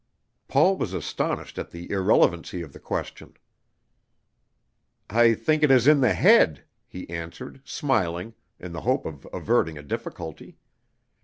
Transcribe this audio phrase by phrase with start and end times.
[0.47, 3.37] Paul was astonished at the irrelevancy of the question.
[5.11, 9.77] "I think it is in the head," he answered, smiling, in the hope of averting
[9.77, 10.57] a difficulty.